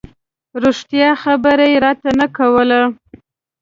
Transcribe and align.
رښتیا 0.63 1.09
خبره 1.23 1.65
یې 1.71 1.77
راته 1.85 2.09
نه 2.19 2.27
کوله. 2.37 2.81